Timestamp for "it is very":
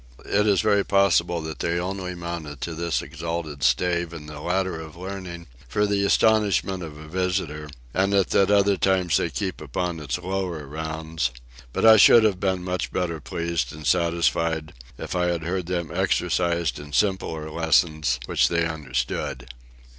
0.25-0.83